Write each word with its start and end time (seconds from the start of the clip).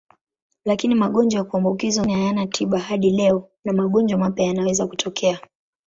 Lakini 0.65 0.95
magonjwa 0.95 1.37
ya 1.37 1.43
kuambukizwa 1.43 2.03
mengine 2.05 2.21
hayana 2.21 2.47
tiba 2.47 2.79
hadi 2.79 3.09
leo 3.09 3.49
na 3.65 3.73
magonjwa 3.73 4.19
mapya 4.19 4.45
yanaweza 4.45 4.87
kutokea. 4.87 5.39